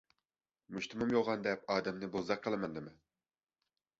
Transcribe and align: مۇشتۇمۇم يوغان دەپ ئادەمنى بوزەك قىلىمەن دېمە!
مۇشتۇمۇم 0.77 1.11
يوغان 1.15 1.43
دەپ 1.47 1.69
ئادەمنى 1.75 2.09
بوزەك 2.15 2.43
قىلىمەن 2.45 2.73
دېمە! 2.79 2.95